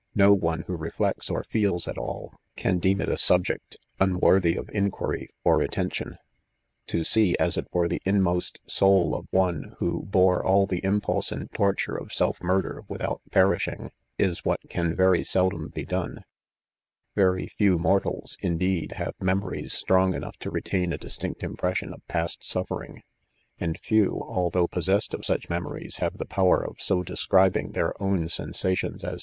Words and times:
no 0.15 0.33
one 0.33 0.61
who 0.65 0.75
reflects 0.75 1.29
or 1.29 1.43
feeb 1.43 1.87
at 1.87 1.95
all 1.95 2.33
can 2.55 2.79
deem 2.79 2.99
it 2.99 3.07
a 3.07 3.19
subject 3.19 3.77
unworthy 3.99 4.55
of 4.55 4.67
inquiry 4.73 5.29
ov 5.45 5.61
attention. 5.61 6.17
To 6.87 7.03
see, 7.03 7.35
as 7.39 7.55
it 7.55 7.67
were, 7.71 7.87
the 7.87 8.01
inmost 8.03 8.57
Goal 8.79 9.13
of 9.13 9.27
one 9.29 9.75
who 9.77 10.01
bore 10.07 10.41
nil 10.43 10.65
the 10.65 10.83
impulse 10.83 11.31
and 11.31 11.51
torture 11.53 11.95
of 11.95 12.11
self 12.13 12.41
murder 12.41 12.81
without 12.89 13.21
perishing 13.29 13.91
* 14.05 14.17
is 14.27 14.43
what 14.43 14.59
can 14.71 14.95
very 14.95 15.23
seldom 15.23 15.67
be 15.67 15.85
done: 15.85 16.23
Very 17.15 17.45
few 17.49 17.77
mortals^ 17.77 18.37
ia 18.43 18.49
fdeed, 18.57 18.93
have 18.93 19.13
memories 19.19 19.71
strong 19.71 20.15
enough 20.15 20.37
to 20.37 20.49
retain 20.49 20.91
a 20.91 20.97
distinci 20.97 21.43
| 21.43 21.43
Impression 21.43 21.93
of 21.93 22.01
past 22.07 22.43
suffering; 22.43 23.03
and 23.59 23.77
few, 23.79 24.19
although 24.25 24.65
possessed 24.67 25.11
J 25.11 25.19
qf 25.19 25.25
such, 25.25 25.47
memories, 25.51 25.97
have 25.97 26.17
the 26.17 26.25
power 26.25 26.65
of 26.67 26.77
so 26.79 27.03
describing 27.03 27.73
their 27.73 27.89
i. 28.01 28.07
,/m.;:, 28.07 28.17
i. 28.17 28.17
Li!;: 28.17 28.25
l 28.25 28.25
| 28.25 28.25
ieLi.". 28.49 29.05
i! 29.07 29.17